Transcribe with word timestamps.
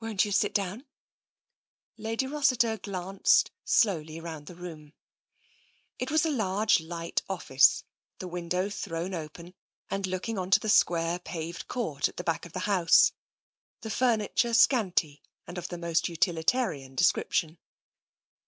"Won't 0.00 0.24
you 0.24 0.32
sit 0.32 0.52
down?*' 0.52 0.84
Lady 1.96 2.26
Rossiter 2.26 2.76
glanced 2.76 3.52
slowly 3.64 4.18
round 4.18 4.48
the 4.48 4.56
room. 4.56 4.94
It 5.96 6.10
was 6.10 6.26
a 6.26 6.30
large 6.32 6.80
light 6.80 7.22
office, 7.28 7.84
the 8.18 8.26
window 8.26 8.68
thrown 8.68 9.14
open 9.14 9.54
and 9.88 10.08
looking 10.08 10.38
on 10.38 10.50
to 10.50 10.58
the 10.58 10.68
square 10.68 11.20
paved 11.20 11.68
court 11.68 12.08
at 12.08 12.16
the 12.16 12.24
back 12.24 12.44
of 12.46 12.52
the 12.52 12.58
house; 12.66 13.12
the 13.82 13.90
furniture 13.90 14.54
scanty 14.54 15.22
and 15.46 15.56
of 15.56 15.68
the 15.68 15.78
most 15.78 16.08
utilitarian 16.08 16.96
description. 16.96 17.58